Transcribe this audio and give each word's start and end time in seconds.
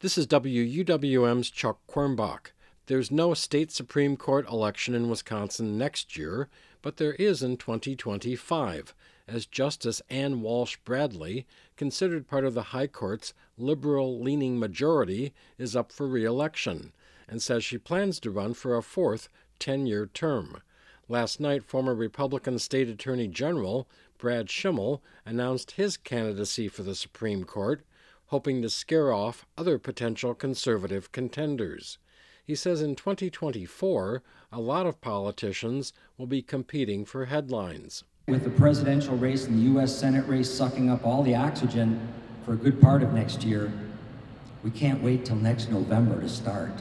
This 0.00 0.18
is 0.18 0.26
WUWM's 0.26 1.48
Chuck 1.48 1.78
Quirmbach. 1.88 2.52
There's 2.84 3.10
no 3.10 3.32
state 3.32 3.72
Supreme 3.72 4.18
Court 4.18 4.46
election 4.46 4.94
in 4.94 5.08
Wisconsin 5.08 5.78
next 5.78 6.18
year, 6.18 6.50
but 6.82 6.98
there 6.98 7.14
is 7.14 7.42
in 7.42 7.56
2025, 7.56 8.94
as 9.26 9.46
Justice 9.46 10.02
Ann 10.10 10.42
Walsh 10.42 10.76
Bradley, 10.84 11.46
considered 11.78 12.28
part 12.28 12.44
of 12.44 12.52
the 12.52 12.74
High 12.74 12.88
Court's 12.88 13.32
liberal 13.56 14.20
leaning 14.20 14.58
majority, 14.58 15.32
is 15.56 15.74
up 15.74 15.90
for 15.90 16.06
re 16.06 16.26
election 16.26 16.92
and 17.26 17.40
says 17.40 17.64
she 17.64 17.78
plans 17.78 18.20
to 18.20 18.30
run 18.30 18.52
for 18.52 18.76
a 18.76 18.82
fourth 18.82 19.30
10 19.60 19.86
year 19.86 20.04
term. 20.04 20.60
Last 21.08 21.40
night, 21.40 21.64
former 21.64 21.94
Republican 21.94 22.58
State 22.58 22.90
Attorney 22.90 23.28
General 23.28 23.88
Brad 24.18 24.48
Schimel 24.48 25.00
announced 25.24 25.70
his 25.70 25.96
candidacy 25.96 26.68
for 26.68 26.82
the 26.82 26.94
Supreme 26.94 27.44
Court 27.44 27.82
hoping 28.28 28.60
to 28.60 28.68
scare 28.68 29.12
off 29.12 29.46
other 29.56 29.78
potential 29.78 30.34
conservative 30.34 31.12
contenders. 31.12 31.98
He 32.44 32.54
says 32.54 32.82
in 32.82 32.96
2024, 32.96 34.22
a 34.52 34.60
lot 34.60 34.86
of 34.86 35.00
politicians 35.00 35.92
will 36.16 36.26
be 36.26 36.42
competing 36.42 37.04
for 37.04 37.26
headlines. 37.26 38.04
With 38.26 38.44
the 38.44 38.50
presidential 38.50 39.16
race 39.16 39.46
and 39.46 39.58
the 39.58 39.70
U.S. 39.72 39.96
Senate 39.96 40.26
race 40.26 40.52
sucking 40.52 40.90
up 40.90 41.06
all 41.06 41.22
the 41.22 41.36
oxygen 41.36 42.00
for 42.44 42.54
a 42.54 42.56
good 42.56 42.80
part 42.80 43.02
of 43.02 43.12
next 43.12 43.44
year, 43.44 43.72
we 44.64 44.70
can't 44.70 45.02
wait 45.02 45.24
till 45.24 45.36
next 45.36 45.70
November 45.70 46.20
to 46.20 46.28
start. 46.28 46.72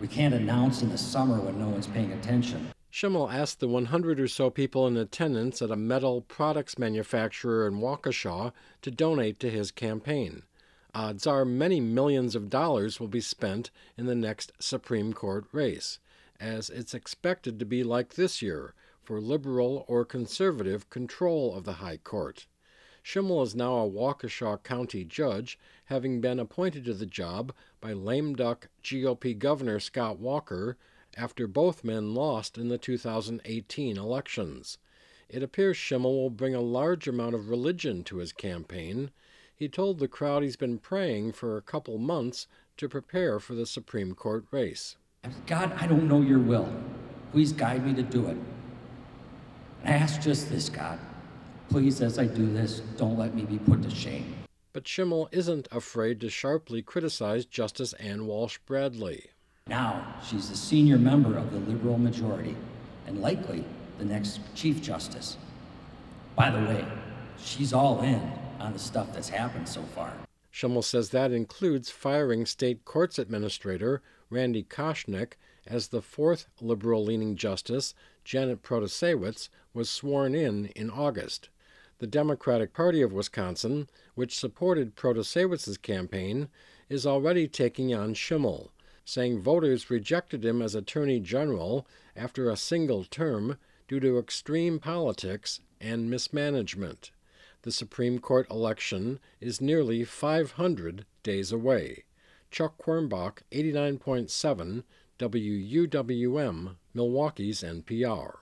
We 0.00 0.08
can't 0.08 0.34
announce 0.34 0.82
in 0.82 0.88
the 0.88 0.98
summer 0.98 1.40
when 1.40 1.58
no 1.58 1.68
one's 1.68 1.86
paying 1.86 2.12
attention. 2.12 2.68
Schimel 2.92 3.32
asked 3.32 3.60
the 3.60 3.68
100 3.68 4.20
or 4.20 4.28
so 4.28 4.50
people 4.50 4.86
in 4.86 4.96
attendance 4.96 5.62
at 5.62 5.70
a 5.70 5.76
metal 5.76 6.20
products 6.20 6.78
manufacturer 6.78 7.66
in 7.66 7.74
Waukesha 7.74 8.52
to 8.82 8.90
donate 8.90 9.40
to 9.40 9.50
his 9.50 9.70
campaign 9.70 10.42
odds 10.94 11.26
are 11.26 11.44
many 11.44 11.80
millions 11.80 12.36
of 12.36 12.48
dollars 12.48 13.00
will 13.00 13.08
be 13.08 13.20
spent 13.20 13.70
in 13.96 14.06
the 14.06 14.14
next 14.14 14.52
Supreme 14.60 15.12
Court 15.12 15.44
race, 15.50 15.98
as 16.38 16.70
it's 16.70 16.94
expected 16.94 17.58
to 17.58 17.64
be 17.64 17.82
like 17.82 18.14
this 18.14 18.40
year 18.40 18.74
for 19.02 19.20
liberal 19.20 19.84
or 19.88 20.04
conservative 20.04 20.88
control 20.90 21.54
of 21.54 21.64
the 21.64 21.74
High 21.74 21.96
Court. 21.96 22.46
Schimel 23.02 23.42
is 23.42 23.54
now 23.54 23.78
a 23.78 23.90
Waukesha 23.90 24.62
County 24.62 25.04
judge, 25.04 25.58
having 25.86 26.20
been 26.20 26.38
appointed 26.38 26.84
to 26.86 26.94
the 26.94 27.06
job 27.06 27.52
by 27.80 27.92
lame 27.92 28.34
duck 28.34 28.68
GOP 28.82 29.38
Governor 29.38 29.80
Scott 29.80 30.18
Walker 30.18 30.78
after 31.16 31.46
both 31.46 31.84
men 31.84 32.14
lost 32.14 32.56
in 32.56 32.68
the 32.68 32.78
2018 32.78 33.98
elections. 33.98 34.78
It 35.28 35.42
appears 35.42 35.76
Schimel 35.76 36.14
will 36.14 36.30
bring 36.30 36.54
a 36.54 36.60
large 36.60 37.08
amount 37.08 37.34
of 37.34 37.50
religion 37.50 38.04
to 38.04 38.18
his 38.18 38.32
campaign 38.32 39.10
he 39.56 39.68
told 39.68 39.98
the 39.98 40.08
crowd 40.08 40.42
he's 40.42 40.56
been 40.56 40.78
praying 40.78 41.32
for 41.32 41.56
a 41.56 41.62
couple 41.62 41.96
months 41.98 42.46
to 42.76 42.88
prepare 42.88 43.38
for 43.38 43.54
the 43.54 43.66
Supreme 43.66 44.14
Court 44.14 44.44
race. 44.50 44.96
God, 45.46 45.72
I 45.80 45.86
don't 45.86 46.08
know 46.08 46.20
your 46.20 46.40
will. 46.40 46.68
Please 47.32 47.52
guide 47.52 47.86
me 47.86 47.94
to 47.94 48.02
do 48.02 48.26
it. 48.26 48.36
And 49.82 49.94
I 49.94 49.96
ask 49.96 50.20
just 50.20 50.50
this, 50.50 50.68
God. 50.68 50.98
Please, 51.68 52.00
as 52.00 52.18
I 52.18 52.26
do 52.26 52.52
this, 52.52 52.80
don't 52.96 53.16
let 53.16 53.34
me 53.34 53.42
be 53.42 53.58
put 53.58 53.82
to 53.82 53.90
shame. 53.90 54.34
But 54.72 54.84
Schimel 54.84 55.28
isn't 55.32 55.68
afraid 55.70 56.20
to 56.20 56.28
sharply 56.28 56.82
criticize 56.82 57.46
Justice 57.46 57.92
Ann 57.94 58.26
Walsh 58.26 58.58
Bradley. 58.66 59.30
Now, 59.66 60.16
she's 60.22 60.50
the 60.50 60.56
senior 60.56 60.98
member 60.98 61.38
of 61.38 61.52
the 61.52 61.58
liberal 61.60 61.96
majority, 61.96 62.56
and 63.06 63.22
likely 63.22 63.64
the 63.98 64.04
next 64.04 64.40
Chief 64.54 64.82
Justice. 64.82 65.36
By 66.36 66.50
the 66.50 66.58
way, 66.58 66.84
she's 67.38 67.72
all 67.72 68.02
in 68.02 68.32
on 68.64 68.72
the 68.72 68.78
stuff 68.78 69.12
that's 69.12 69.28
happened 69.28 69.68
so 69.68 69.82
far. 69.94 70.12
Schimel 70.52 70.82
says 70.82 71.10
that 71.10 71.32
includes 71.32 71.90
firing 71.90 72.46
state 72.46 72.84
courts 72.84 73.18
administrator 73.18 74.00
Randy 74.30 74.62
Koschnick 74.62 75.32
as 75.66 75.88
the 75.88 76.00
fourth 76.00 76.46
liberal 76.60 77.04
leaning 77.04 77.36
justice, 77.36 77.94
Janet 78.24 78.62
Protasiewicz, 78.62 79.48
was 79.74 79.90
sworn 79.90 80.34
in 80.34 80.66
in 80.76 80.90
August. 80.90 81.50
The 81.98 82.06
Democratic 82.06 82.72
Party 82.72 83.02
of 83.02 83.12
Wisconsin, 83.12 83.88
which 84.14 84.38
supported 84.38 84.96
Protasiewicz's 84.96 85.76
campaign, 85.76 86.48
is 86.88 87.06
already 87.06 87.46
taking 87.48 87.94
on 87.94 88.14
Schimel, 88.14 88.70
saying 89.04 89.40
voters 89.40 89.90
rejected 89.90 90.44
him 90.44 90.62
as 90.62 90.74
Attorney 90.74 91.20
General 91.20 91.86
after 92.16 92.48
a 92.48 92.56
single 92.56 93.04
term 93.04 93.58
due 93.88 94.00
to 94.00 94.18
extreme 94.18 94.78
politics 94.78 95.60
and 95.80 96.08
mismanagement 96.08 97.10
the 97.64 97.72
Supreme 97.72 98.18
Court 98.18 98.46
election 98.50 99.18
is 99.40 99.58
nearly 99.58 100.04
500 100.04 101.06
days 101.22 101.50
away. 101.50 102.04
Chuck 102.50 102.76
Quirmbach, 102.76 103.38
89.7 103.50 104.84
WUWM, 105.18 106.76
Milwaukee's 106.92 107.62
NPR. 107.62 108.34